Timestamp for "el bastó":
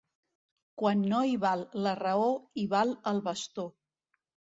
3.13-3.67